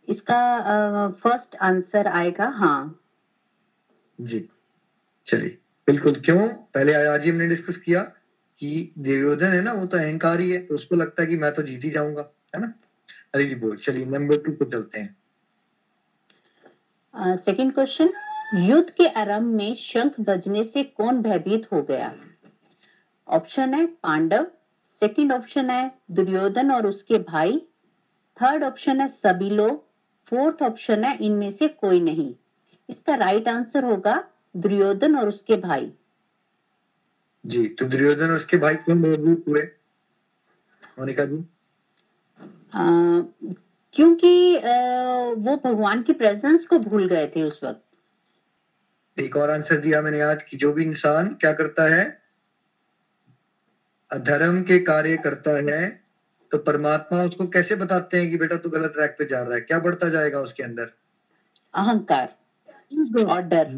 [0.07, 2.99] इसका फ़र्स्ट uh, आंसर आएगा हाँ।
[4.19, 4.47] जी
[5.27, 5.57] चलिए।
[5.87, 6.47] बिल्कुल क्यों?
[6.47, 8.01] पहले आज ही हमने डिस्कस किया।
[8.61, 11.61] कि दुर्योधन है ना, वो तो अहंकारी है तो उसको लगता है कि मैं तो
[11.63, 12.73] जीत ही जाऊँगा, है ना?
[13.37, 15.15] जी बोल, चलिए नंबर टू को चलते हैं।
[17.37, 18.09] सेकंड क्वेश्चन
[18.55, 22.13] युद्ध के आरंभ में शंख बजने से कौन भयभीत हो गया?
[23.27, 24.45] ऑप्शन है पांडव
[24.85, 27.57] सेकंड ऑप्शन है दुर्योधन और उसके भाई
[28.39, 29.85] थर्ड ऑप्शन है सभी लोग
[30.27, 32.33] फोर्थ ऑप्शन है इनमें से कोई नहीं।
[32.89, 34.23] इसका राइट आंसर होगा
[34.55, 35.91] दुर्योधन और उसके भाई।
[37.43, 39.61] जी तो दुर्योधन उसके भाई क्यों भयभीत हुए?
[40.99, 41.43] मोनिका जी
[43.95, 47.83] क्योंकि वो भगवान की प्रेजेंस को भूल गए थे उस वक्त।
[49.17, 52.05] एक और आंसर दिया मैंने आज कि जो भी इंसान क्या करता है?
[54.11, 55.87] अधर्म के कार्य करता है
[56.51, 59.61] तो परमात्मा उसको कैसे बताते हैं कि बेटा तू गलत ट्रैक पे जा रहा है?
[59.61, 60.91] क्या बढ़ता जाएगा उसके अंदर?
[61.73, 62.35] अहंकार
[63.25, 63.73] और डर।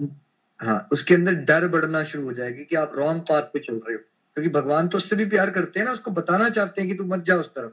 [0.59, 3.93] हाँ उसके अंदर डर बढ़ना शुरू हो जाएगी कि आप रॉन्ग पाथ पे चल रहे
[3.93, 3.99] हो।
[4.37, 7.03] क्योंकि भगवान तो उससे भी प्यार करते हैं ना, उसको बताना चाहते हैं कि तू
[7.05, 7.71] मत जा उस तरफ़।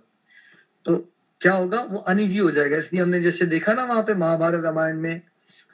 [0.84, 0.96] तो
[1.40, 1.80] क्या होगा?
[1.80, 5.20] वो अनईजी हो जाएगा। इसलिए हमने जैसे देखा ना वहाँ पे महाभारत रामायण में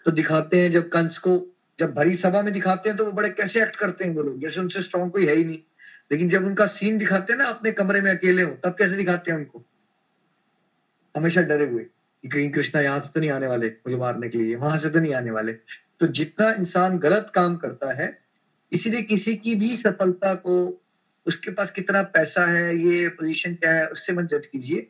[0.06, 1.46] तो दिखाते हैं जब कंस को,
[1.78, 4.40] जब भरी सभा में दिखाते हैं तो वो बड़े कैसे एक्ट करते हैं वो लोग?
[4.40, 5.58] जैसे उनसे स्ट्रॉन्ग कोई है ही नहीं।
[6.12, 9.32] लेकिन जब उनका सीन दिखाते हैं ना, अपने कमरे में अकेले हो, तब कैसे दिखाते
[9.32, 9.64] हैं उनको?
[11.16, 11.86] हमेशा डरे हुए।
[12.24, 15.00] कहीं कृष्णा यहाँ से तो नहीं आने वाले, मुझे मारने के लिए। वहाँ से तो
[15.00, 15.52] नहीं आने वाले।
[16.00, 18.10] तो जितना इंसान गलत काम करता है,
[18.72, 20.56] इसीलिए किसी की भी सफलता को,
[21.26, 24.80] उसके पास कितना पैसा है, ये पोजीशन क्या है, उससे मत जज कीजिए।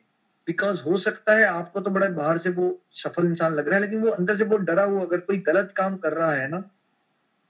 [0.47, 3.81] बिकॉज़ हो सकता है आपको तो बड़ा बाहर से वो सफल इंसान लग रहा है,
[3.81, 6.62] लेकिन वो अंदर से बहुत डरा हुआ, अगर कोई गलत काम कर रहा है ना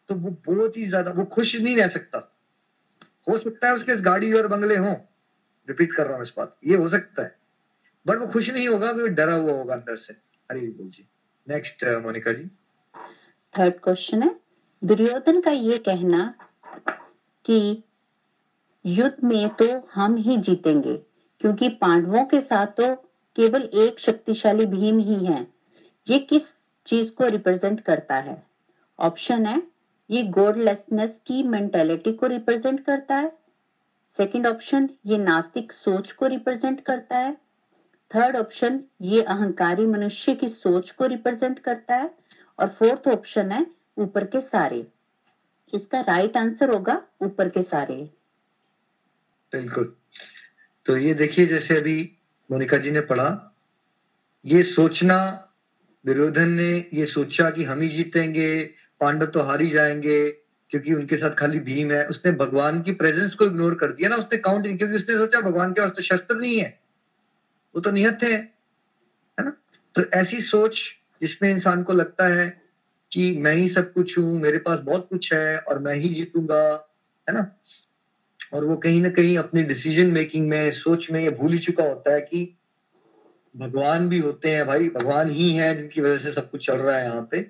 [0.09, 2.19] तो वो बहुत ही ज़्यादा, वो खुश नहीं रह सकता।
[3.29, 4.93] हो सकता है उसके गाड़ी और बंगले हो।
[5.69, 7.31] रिपीट कर रहा हूँ इस बात। ये हो सकता है।
[8.07, 10.15] बट वो खुश नहीं होगा वो डरा हुआ होगा अंदर से।
[10.51, 11.07] हरी बोल जी।
[11.47, 12.45] Next Monika ji.
[13.55, 14.35] Third question है।
[14.83, 16.35] दुर्योधन का ये कहना
[17.45, 17.83] कि
[18.85, 20.97] युद्ध में तो हम ही जीतेंगे,
[21.41, 22.95] क्योंकि पांडवों के साथ तो
[23.37, 25.47] केवल एक शक्तिशाली भीम ही है।
[26.07, 26.49] ये किस
[26.87, 28.43] चीज़ को रिप्रेजेंट करता है?
[28.99, 29.63] ऑप्शन है,
[30.11, 33.33] ये गोडलेसनेस की मेंटेलिटी को रिप्रेजेंट करता है।
[34.11, 37.37] सेकंड ऑप्शन ये नास्तिक सोच को रिप्रेजेंट करता है।
[38.15, 42.15] थर्ड ऑप्शन ये अहंकारी मनुष्य की सोच को रिप्रेजेंट करता है
[42.59, 43.67] और फोर्थ ऑप्शन है
[43.99, 44.87] ऊपर के सारे।
[45.75, 47.95] इसका राइट आंसर होगा ऊपर के सारे।
[49.53, 49.97] बिल्कुल।
[50.87, 52.13] तो ये देखिए, जैसे अभी
[52.51, 53.57] मोनिका जी ने पढ़ा,
[54.47, 55.49] ये सोचना
[56.07, 58.65] दुर्योधन ने ये सोचा कि हम ही जीतेंगे,
[59.01, 60.31] पांडव तो हार ही जाएँगे,
[60.71, 64.17] क्योंकि उनके साथ खाली भीम है। उसने भगवान की प्रेजेंस को इग्नोर कर दिया ना,
[64.17, 66.82] उसने काउंट क्योंकि उसने सोचा भगवान के वास्ते शस्त्र नहीं है।
[67.75, 69.53] वो तो निहत है है ना?
[69.95, 70.83] तो ऐसी सोच
[71.21, 72.63] जिसमें इंसान को लगता है
[73.13, 76.89] कि मैं ही सब कुछ हूँ, मेरे पास बहुत कुछ है और मैं ही जीतूँगा,
[77.29, 77.47] है ना?
[78.53, 81.85] और वो कहीं ना कहीं अपनी डिसीज़न मेकिंग में, सोच में ये भूल ही चुका
[81.85, 82.49] होता है कि
[83.57, 86.97] भगवान भी होते हैं भाई, भगवान ही है जिनकी वजह से सब कुछ चल रहा
[86.97, 87.41] है यहाँ पे।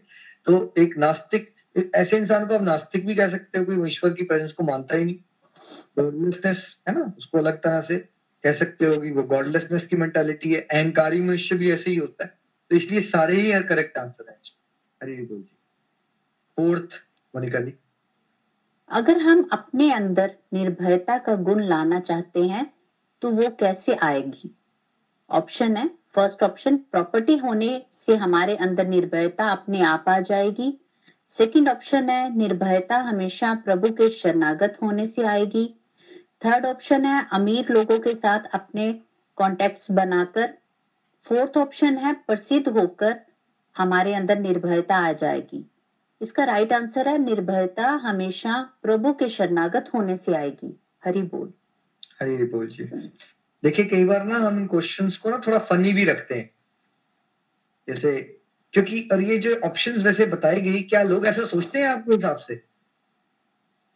[0.46, 1.50] तो एक नास्तिक
[1.96, 4.96] ऐसे इंसान को आप नास्तिक भी कह सकते हो, कोई ईश्वर की प्रेजेंस को मानता
[4.96, 5.16] ही नहीं।
[6.88, 7.12] है ना?
[7.18, 7.96] उसको अलग तरह से
[8.44, 12.24] कह सकते हो कि वो गॉडलेसनेस की मेंटालिटी है, अहंकारी मनुष्य भी ऐसे ही होता
[12.24, 12.38] है।
[12.70, 14.38] तो इसलिए सारे ही यार करेक्ट आंसर है।
[15.02, 15.56] हरी बोल जी।
[16.56, 17.02] फोर्थ
[17.36, 17.74] मोनिका जी
[18.90, 22.74] अगर हम अपने अंदर निर्भयता का गुण लाना चाहते हैं
[23.22, 24.56] तो वो कैसे आएगी?
[25.30, 30.78] ऑप्शन है फ़र्स्ट ऑप्शन प्रॉपर्टी होने से हमारे अंदर निर्भयता अपने आप आ जाएगी।
[31.28, 35.74] सेकंड ऑप्शन है, निर्भयता हमेशा प्रभु के शरणागत होने से आएगी।
[36.44, 39.00] थर्ड ऑप्शन है, अमीर लोगों के साथ अपने
[39.36, 40.54] कॉन्टेक्ट्स बनाकर।
[41.24, 43.20] फोर्थ ऑप्शन है, प्रसिद्ध होकर
[43.76, 45.70] हमारे अंदर निर्भयता आ जाएगी।
[46.22, 51.52] इसका राइट आंसर है, निर्भयता हमेशा प्रभु के शरणागत होने से आएगी। हरि बोल।
[52.20, 52.84] हरि बोल जी।
[53.64, 56.50] देखिए, कई बार ना हम क्वेश्चंस को ना थोड़ा फनी भी रखते हैं।
[57.88, 58.40] जैसे,
[58.72, 62.36] क्योंकि, और ये जो ऑप्शंस वैसे बताई गई, क्या लोग ऐसा सोचते हैं आपके हिसाब
[62.36, 62.62] से?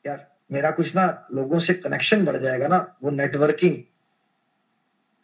[0.07, 3.77] यार मेरा कुछ ना लोगों से कनेक्शन बढ़ जाएगा ना, वो नेटवर्किंग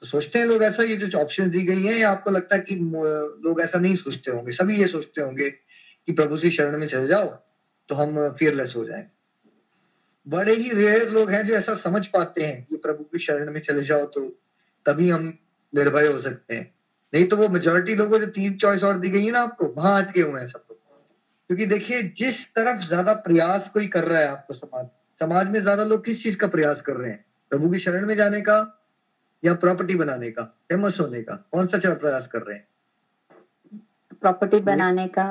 [0.02, 2.62] तो सोचते हैं लोग ऐसा, ये जो ऑप्शन दी गई है, या आपको लगता है
[2.62, 6.86] कि लोग ऐसा नहीं सोचते होंगे, सभी ये सोचते होंगे कि प्रभु से शरण में
[6.86, 7.26] चले जाओ
[7.90, 9.06] तो हम फियरलेस हो जाएँ।
[10.26, 13.60] बड़े ही रेयर लोग हैं जो ऐसा समझ पाते हैं कि प्रभु की शरण में
[13.60, 14.20] चले जाओ तो
[14.86, 15.32] तभी हम
[15.72, 16.70] निर्भय हो सकते हैं।
[17.12, 20.02] नहीं तो वो मेजोरिटी लोगों जो तीन चॉइस और दी गई है ना आपको, वहाँ
[20.02, 20.78] अटके हुए हैं सब लोग।
[21.50, 24.86] क्योंकि देखिए, जिस तरफ़ ज़्यादा प्रयास कोई कर रहा है आपको समाज
[25.22, 27.18] समाज में ज़्यादा लोग किस चीज़ का प्रयास कर रहे हैं?
[27.52, 28.58] प्रभु की शरण में जाने का
[29.42, 31.34] या प्रॉपर्टी बनाने का फ़ेमस होने का?
[31.52, 32.64] कौन सा प्रयास कर रहे हैं?
[34.22, 35.24] प्रॉपर्टी बनाने का।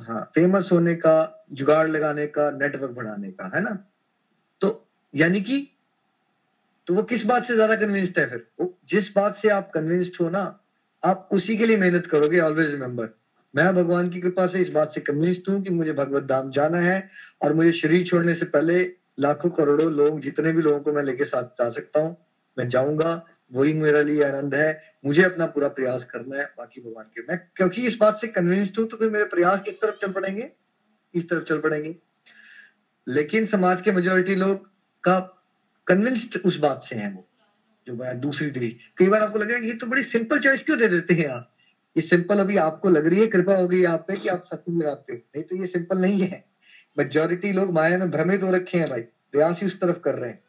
[0.00, 1.14] हाँ फ़ेमस होने का
[1.52, 3.76] जुगाड़ लगाने का नेटवर्क बढ़ाने का है ना?
[4.60, 5.66] तो यानी कि
[6.86, 8.40] तो वो किस बात से ज़्यादा कन्विंस्ड है फिर?
[8.60, 10.42] वो जिस बात से आप कन्विंस्ड हो ना
[11.02, 13.08] आप उसी के लिए मेहनत करोगे ऑलवेज रिमेम्बर
[13.54, 16.78] मैं भगवान की कृपा से इस बात से कन्विंस्ड हूँ कि मुझे भगवत धाम जाना
[16.80, 17.02] है
[17.42, 18.82] और मुझे शरीर छोड़ने से पहले
[19.18, 22.16] लाखों करोड़ों लोग, जितने भी लोगों को मैं लेके साथ जा सकता हूँ,
[22.56, 27.04] मैं जाऊँगा। वही मेरे लिए आनंद है। मुझे अपना पूरा प्रयास करना है, बाकी भगवान
[27.04, 30.12] के। मैं क्योंकि इस बात से कन्विंस्ड हूँ तो फिर मेरे प्रयास किस तरफ़ चल
[30.12, 30.50] पड़ेंगे?
[31.14, 31.96] इस तरफ़ चल पड़ेंगे।
[33.06, 34.66] लेकिन समाज के मेजोरिटी लोग
[35.04, 35.18] का
[35.86, 37.24] कन्विंस्ड उस बात से है वो,
[37.86, 40.88] जो मैं दूसरी तरीके कई बार आपको लगेगा ये तो बड़ी सिंपल चॉइस क्यों दे
[40.88, 41.54] देते हैं आप?
[41.96, 44.72] ये सिंपल अभी आपको लग रही है, कृपा हो गई आप पे कि आप सत्य
[44.72, 46.47] लगाते हो। नहीं तो ये सिंपल नहीं है।
[46.98, 50.30] मेजोरिटी लोग माया में भ्रमित हो रखे हैं भाई, प्रयास ही उस तरफ़ कर रहे
[50.30, 50.42] हैं।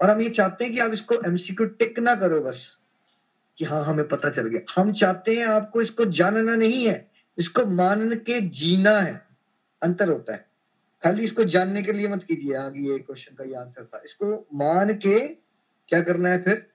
[0.00, 2.78] और हम ये चाहते हैं कि आप इसको एमसीक्यू टिक ना करो बस,
[3.58, 7.64] कि हाँ हमें पता चल गया। हम चाहते हैं आपको इसको जानना नहीं है, इसको
[7.66, 9.20] मान के जीना है।
[9.82, 10.48] अंतर होता है।
[11.02, 14.48] खाली इसको जानने के लिए मत कीजिए आगे ये क्वेश्चन का ये आंसर था। इसको
[14.54, 15.18] मान के
[15.88, 16.66] क्या करना है फिर?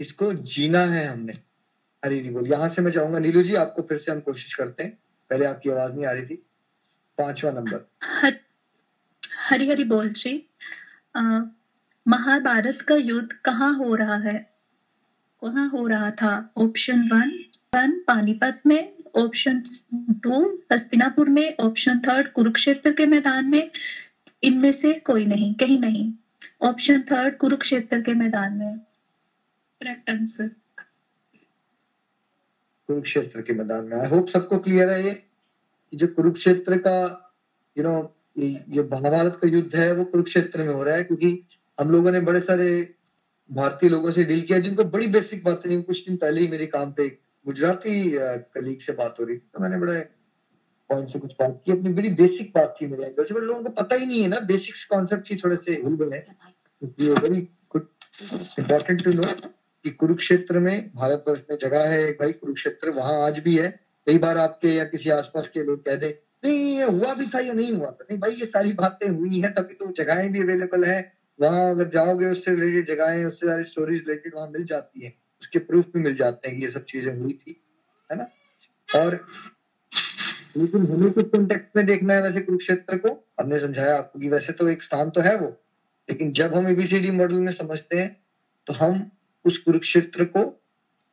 [0.00, 1.32] इसको जीना है हमने।
[2.02, 4.98] हरी बोल, यहाँ से मैं चाहूँगा नीलू जी, आपको फिर से हम कोशिश करते हैं।
[5.30, 6.42] पहले आपकी आवाज़ नहीं आ रही थी।
[7.22, 8.32] पांचवा नंबर। हर,
[9.48, 10.34] हरी हरी बोल जी।
[12.08, 14.38] महाभारत का युद्ध कहाँ हो रहा है?
[15.42, 16.32] कहाँ हो रहा था?
[16.56, 17.30] ऑप्शन वन
[17.74, 18.82] वन पानीपत में।
[19.16, 19.62] ऑप्शन
[20.22, 20.34] टू
[20.72, 23.70] हस्तिनापुर में। ऑप्शन थर्ड कुरुक्षेत्र के मैदान में।
[24.42, 26.12] इनमें से कोई नहीं कहीं नहीं।
[26.62, 30.48] ऑप्शन थर्ड कुरुक्षेत्र के मैदान में। करेक्ट आंसर
[32.86, 35.22] कुरुक्षेत्र के मैदान में। आई होप सबको क्लियर है ये।
[35.92, 36.96] जो कुरुक्षेत्र का
[37.76, 37.94] यू नो
[38.38, 41.46] ये महाभारत का युद्ध है, वो कुरुक्षेत्र में हो रहा है, क्योंकि
[41.78, 42.68] हम लोगों ने बड़े सारे
[43.50, 46.66] भारतीय लोगों से डील किया, जिनको बड़ी बेसिक बातें नहीं कुछ दिन पहले ही मेरे
[46.68, 47.08] काम पे
[47.46, 49.98] गुजराती कलीग से बात हो रही थी तो मैंने बड़े
[50.90, 53.62] पॉइंट से कुछ बात की। अपनी बड़ी बेसिक बात थी मेरे एंगल से बट लोगों
[53.62, 56.24] को पता ही नहीं है ना बेसिक्स कॉन्सेप्ट ही थोड़े से हिल गए
[56.82, 57.40] very
[57.72, 57.86] good
[58.58, 59.22] important to know
[59.84, 63.68] कि कुरुक्षेत्र में, भारतवर्ष में जगह है एक भाई, कुरुक्षेत्र वहाँ आज भी है।
[64.06, 67.40] कई बार आपके या किसी आसपास के लोग कह दे, नहीं, ये हुआ भी था
[67.40, 68.04] या नहीं हुआ था?
[68.10, 71.88] नहीं भाई, ये सारी बातें हुई है, तभी तो जगहें भी अवेलेबल है। वहाँ अगर
[71.88, 76.00] जाओगे, उससे रिलेटेड जगहें उससे सारी स्टोरीज रिलेटेड वहाँ मिल जाती है। उसके प्रूफ भी
[76.00, 77.60] मिल जाते हैं कि ये सब चीज़ें हुई थी।
[78.10, 78.26] है ना?
[78.88, 79.20] और
[80.56, 83.08] लेकिन हमें कुछ कॉन्टेक्ट में देखना है वैसे कुरुक्षेत्र को।
[83.40, 85.48] हमने समझाया आपको कि वैसे तो एक स्थान तो है वो।
[86.08, 88.16] लेकिन जब हम एबीसीडी मॉडल में समझते हैं
[88.66, 89.10] तो हम
[89.44, 90.44] उस कुरुक्षेत्र को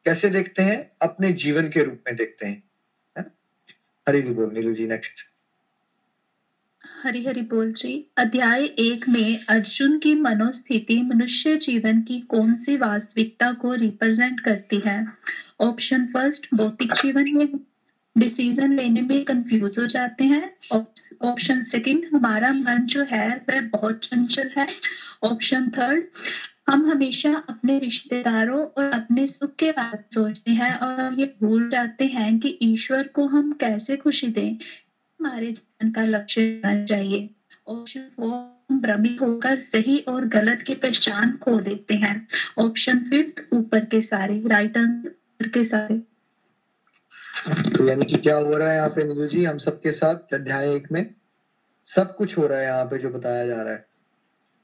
[0.06, 0.92] कैसे देखते हैं?
[1.02, 2.64] अपने जीवन के रूप में देखते हैं।
[4.10, 5.20] हरी बोल, नीलू जी नेक्स्ट
[7.04, 12.78] हरी हरी बोल जी। अध्याय एक में, अर्जुन की मनोस्थिति मनुष्य जीवन की कौन सी
[12.78, 15.06] वास्तविकता को रिप्रेजेंट करती है?
[15.62, 17.60] ऑप्शन फ़र्स्ट भौतिक जीवन में
[18.18, 20.44] डिसीज़न लेने में कंफ्यूज हो जाते हैं।
[21.22, 24.68] ऑप्शन सेकंड हमारा मन जो है, वह बहुत चंचल है।
[25.24, 26.04] ऑप्शन थर्ड
[26.70, 32.06] हम हमेशा अपने रिश्तेदारों और अपने सुख के बारे सोचते हैं और ये भूल जाते
[32.06, 37.30] हैं कि ईश्वर को हम कैसे खुशी दें। हमारे जीवन का लक्ष्य होना चाहिए।
[37.68, 42.28] ऑप्शन फोर भ्रमित होकर सही और गलत की पहचान खो देते हैं।
[42.58, 45.98] ऑप्शन फिफ्थ ऊपर के सारे राइट आंसर के सारे।
[47.78, 50.76] तो यानी कि क्या हो रहा है यहाँ पे नीलू जी, हम सबके साथ अध्याय
[50.76, 51.16] एक में
[51.86, 53.86] सब कुछ हो रहा है यहाँ पे जो बताया जा रहा है।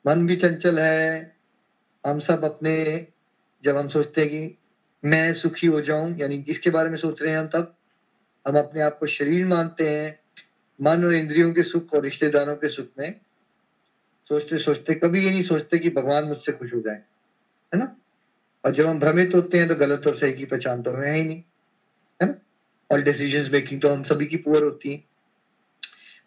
[0.08, 1.35] मन भी चंचल है
[2.06, 3.08] हम सब अपने,
[3.64, 4.58] जब हम सोचते हैं कि
[5.04, 7.76] मैं सुखी हो जाऊँ, यानी इसके बारे में सोच रहे हैं हम तब,
[8.48, 10.20] हम अपने आप को शरीर मानते हैं,
[10.82, 13.20] मन और इंद्रियों के सुख और रिश्तेदारों के सुख में।
[14.30, 16.96] सोचते सोचते, कभी ये नहीं सोचते कि भगवान मुझसे खुश हो जाए,
[17.74, 17.96] है ना?
[18.66, 21.24] और जब हम भ्रमित होते हैं तो गलत और सही की पहचान तो है ही
[21.24, 21.42] नहीं,
[22.22, 22.36] है ना?
[22.92, 25.04] और डिसीज़न मेकिंग तो हम सभी की पुअर होती है।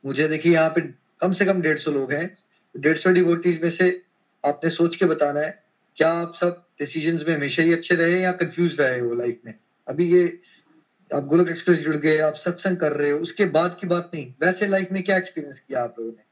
[0.04, 0.80] मुझे देखिए, यहाँ पे
[1.20, 2.38] कम से कम डेढ़ सौ लोग हैं।
[2.76, 4.02] डेढ़ सौ डिवोटीज में से
[4.44, 5.67] आपने सोच के बताना है
[5.98, 9.54] क्या आप सब डिसीज़न में हमेशा ही अच्छे रहे या कंफ्यूज रहे हो लाइफ में?
[9.88, 10.38] अभी ये
[11.14, 14.32] आप गोलक एक्सप्रेस जुड़ गए, आप सत्संग कर रहे हो, उसके बाद की बात नहीं।
[14.40, 16.22] वैसे लाइफ में क्या एक्सपीरियंस किया आप लोगों ने?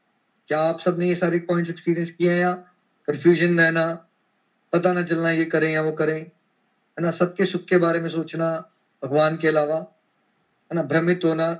[0.49, 2.53] क्या आप सबने ये सारे पॉइंट्स एक्सपीरियंस किए हैं या
[3.09, 3.93] कंफ्यूजन रहना,
[4.73, 6.21] पता ना चलना ये करें या वो करें?
[6.21, 8.65] है ना, सबके सुख के बारे में सोचना,
[9.05, 11.53] भगवान के अलावा। है ना, भ्रमित होना,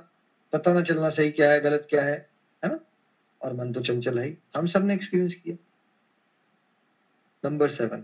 [0.53, 2.15] पता ना चलना सही क्या है, गलत क्या है
[2.63, 2.79] है ना?
[3.41, 5.55] और मन तो चंचल है हम सबने एक्सपीरियंस किया।
[7.43, 8.03] Number seven.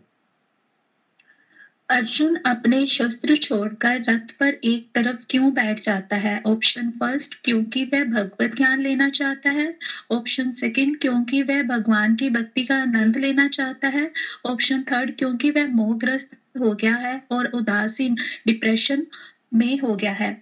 [1.89, 6.41] अर्जुन अपने शस्त्र छोड़कर रथ पर एक तरफ़ क्यों बैठ जाता है?
[6.45, 9.73] ऑप्शन फ़र्स्ट क्योंकि वह भगवत ज्ञान लेना चाहता है।
[10.11, 14.09] ऑप्शन सेकंड क्योंकि वह भगवान की भक्ति का आनंद लेना चाहता है।
[14.45, 18.15] ऑप्शन थर्ड क्योंकि वह मोहग्रस्त हो गया है और उदासीन
[18.47, 19.05] डिप्रेशन
[19.53, 20.35] में हो गया है।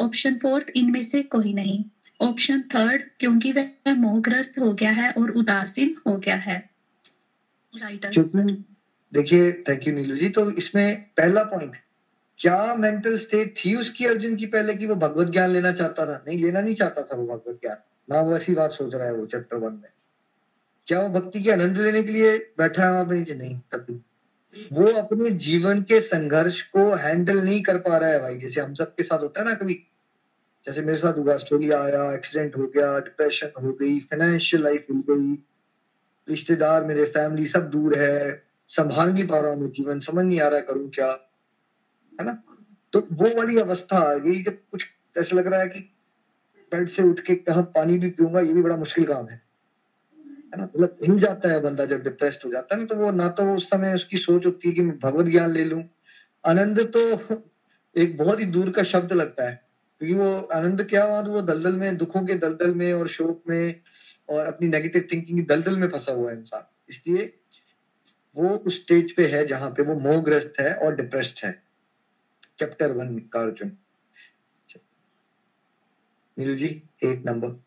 [0.00, 1.82] ऑप्शन फोर्थ इनमें से कोई नहीं।
[2.20, 6.62] ऑप्शन थर्ड क्योंकि वह मोहग्रस्त हो गया है और उदासीन हो गया है।
[9.12, 11.76] देखिए थैंक यू नीलू जी तो इसमें पहला पॉइंट
[12.38, 16.24] क्या मेंटल स्टेट थी उसकी अर्जुन की पहले कि वो भगवत ज्ञान लेना चाहता था?
[16.28, 17.76] नहीं, लेना नहीं चाहता था वो भगवत ज्ञान।
[18.10, 19.90] ना वो ऐसी बात सोच रहा है वो चैप्टर वन में।
[20.86, 24.00] क्या वो भक्ति के आनंद लेने के लिए बैठा है वहाँ पर नीचे नहीं कभी
[24.72, 28.74] वो अपने जीवन के संघर्ष को हैंडल नहीं कर पा रहा है भाई। जैसे हम
[28.74, 29.74] सबके साथ होता है ना कभी।
[30.64, 35.02] जैसे मेरे साथ हुआ ऑस्ट्रेलिया आया एक्सीडेंट हो गया डिप्रेशन हो गई फाइनेंशियल लाइफ मिल
[35.10, 35.34] गई।
[36.28, 40.48] रिश्तेदार मेरे फैमिली सब दूर है संभाल नहीं पा रहा हूँ जीवन, समझ नहीं आ
[40.48, 41.10] रहा करूँ क्या,
[42.12, 42.42] है ना?
[42.92, 44.86] तो वो वाली अवस्था आ गई जब कुछ
[45.18, 45.80] ऐसा लग रहा है कि
[46.72, 49.42] बेड से उठ के कहा पानी भी पीऊँगा, ये भी बड़ा मुश्किल काम है
[50.54, 50.64] है ना?
[50.64, 53.54] मतलब हिल जाता है बंदा जब डिप्रेस्ड हो जाता है ना तो वो ना तो
[53.54, 55.82] उस समय उसकी सोच होती है कि मैं भगवत ज्ञान ले लूँ।
[56.44, 57.00] आनंद तो
[57.96, 59.60] एक बहुत ही दूर का शब्द लगता है,
[60.00, 63.42] क्योंकि वो आनंद क्या हुआ तो वो दलदल में, दुखों के दलदल में और शोक
[63.48, 63.80] में
[64.28, 67.32] और अपनी नेगेटिव थिंकिंग दलदल में फंसा हुआ है इंसान। इसलिए
[68.36, 71.52] वो उस स्टेज पे है जहाँ पे वो मोहग्रस्त है और डिप्रेस्ड है।
[72.58, 73.76] चैप्टर वन का अर्जुन।
[76.38, 76.66] नीलू जी
[77.04, 77.62] एट नंबर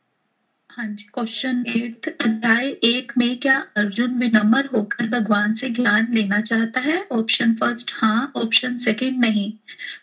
[0.70, 6.40] हाँ जी क्वेश्चन एट अध्याय एक में क्या अर्जुन विनम्र होकर भगवान से ज्ञान लेना
[6.42, 6.98] चाहता है?
[7.12, 9.52] ऑप्शन फ़र्स्ट हाँ। ऑप्शन सेकंड नहीं।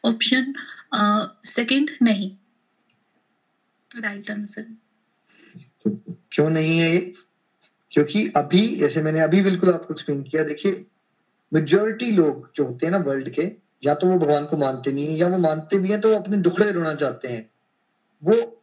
[0.05, 0.55] ऑप्शन
[1.45, 2.31] सेकंड नहीं।
[3.91, 4.67] राइट आंसर
[6.35, 7.15] क्यों नहीं है ये?
[7.91, 10.87] क्योंकि अभी, जैसे मैंने अभी बिल्कुल आपको एक्सप्लेन किया, देखिए
[11.53, 13.53] मेजोरिटी लोग जो होते हैं ना वर्ल्ड के,
[13.85, 16.21] या तो वो भगवान को मानते नहीं है, या वो मानते भी हैं तो वो
[16.21, 17.51] अपने दुखड़े रोना चाहते हैं।
[18.25, 18.61] वो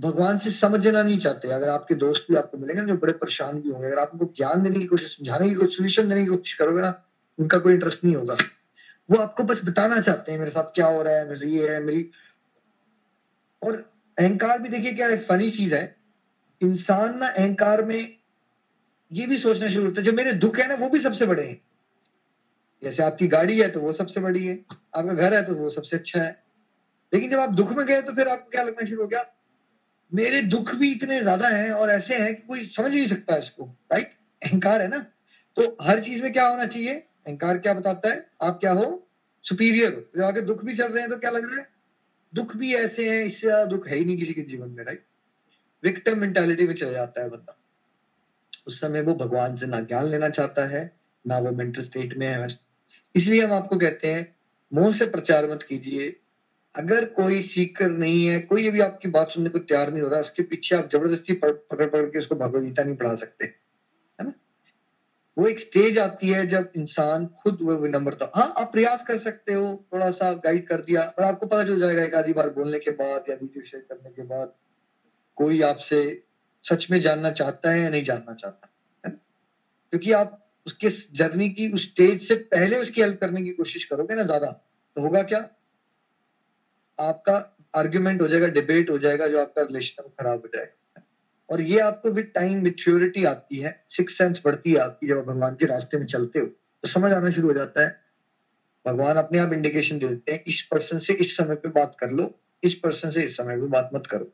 [0.00, 3.70] भगवान से समझना नहीं चाहते। अगर आपके दोस्त भी आपको मिलेंगे जो बड़े परेशान भी
[3.70, 6.52] होंगे, अगर आप उनको ज्ञान देने की कोशिश, समझाने की कोशिश सोल्यूशन देने की कोशिश
[6.52, 7.04] करोगे ना,
[7.38, 8.36] उनका कोई इंटरेस्ट नहीं होगा।
[9.10, 11.82] वो आपको बस बताना चाहते हैं, मेरे साथ क्या हो रहा है, मेरे ये है,
[11.82, 12.10] मेरी
[13.62, 16.01] और अहंकार भी देखिए क्या फनी चीज़ है।
[16.62, 18.16] इंसान ना अहंकार में
[19.10, 21.46] ये भी सोचना शुरू होता है। जो मेरे दुख है ना, वो भी सबसे बड़े
[21.46, 21.60] हैं।
[22.82, 24.54] जैसे आपकी गाड़ी है तो वो सबसे बड़ी है।
[24.96, 26.30] आपका घर है तो वो सबसे अच्छा है।
[27.12, 29.24] लेकिन जब आप दुख में गए तो फिर आपको क्या लगना शुरू हो गया?
[30.12, 33.64] मेरे दुख भी इतने ज़्यादा हैं और ऐसे हैं कि कोई समझ नहीं सकता इसको।
[33.92, 34.98] राइट अहंकार है ना?
[35.56, 36.94] तो हर चीज़ में क्या होना चाहिए?
[37.26, 38.26] अहंकार क्या बताता है?
[38.42, 39.08] आप क्या हो?
[39.44, 41.68] सुपीरियर हो। जब आगे दुख भी चल रहे हैं तो क्या लग रहा है?
[42.32, 45.04] दुख भी ऐसे हैं, इससे ज़्यादा दुख है ही नहीं किसी के जीवन में राइट
[45.82, 47.56] विक्टम मेंटालिटी में चला जाता है बंदा।
[48.66, 50.90] उस समय वो भगवान से ना ज्ञान लेना चाहता है,
[51.24, 52.46] ना वो मेंटल स्टेट में है।
[53.14, 54.34] इसलिए हम आपको कहते हैं,
[54.72, 56.14] मोह से प्रचार मत कीजिए।
[56.74, 60.20] अगर कोई सीकर नहीं है, कोई अभी आपकी बात सुनने को तैयार नहीं हो रहा,
[60.20, 64.32] उसके पीछे आप ज़बरदस्ती पकड़ पकड़ के उसको भगवदगीता नहीं पढ़ा सकते, है ना?
[65.36, 69.52] वो एक स्टेज आती है जब इंसान खुद वो विनम्रता हाँ आप प्रयास कर सकते
[69.52, 72.78] हो, थोड़ा सा गाइड कर दिया, और आपको पता चल जाएगा एक आधी बार बोलने
[72.78, 74.52] के बाद या वीडियो शेयर करने के बाद।
[75.42, 76.02] कोई आपसे
[76.64, 78.68] सच में जानना चाहता है या नहीं जानना चाहता,
[79.04, 83.84] है क्योंकि आप उसके जर्नी की, उस स्टेज से पहले उसकी हेल्प करने की कोशिश
[83.84, 84.50] करोगे ना ज़्यादा
[84.96, 85.38] तो होगा क्या?
[86.98, 87.34] आपका
[87.74, 91.02] आर्ग्यूमेंट हो जाएगा डिबेट हो जाएगा, जो आपका रिलेशन खराब हो जाएगा
[91.48, 95.24] और ये आपको विद टाइम मेच्योरिटी आती है सिक्स सेंस बढ़ती है आपकी जब आप
[95.26, 97.90] भगवान के रास्ते में चलते हो तो समझ आना शुरू हो जाता है।
[98.84, 102.10] भगवान अपने आप इंडिकेशन दे देते हैं, इस पर्सन से इस समय पे बात कर
[102.10, 102.30] लो,
[102.62, 104.30] इस पर्सन से इस समय पे बात मत करो।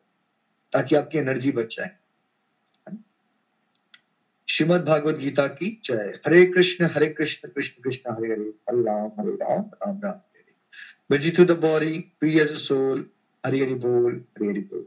[0.72, 1.90] ताकि आपकी एनर्जी बच जाए।
[4.48, 8.42] श्रीमद भागवत गीता की जय। Hare Krishna Hare Krishna Krishna Krishna Hare Hare.
[8.42, 10.12] Hare Ram Hare Ram Ram Ram.
[10.12, 13.10] Hare to the body, free प्रिय सोल
[13.46, 14.86] हरे हरि बोल हरे हरि बोल.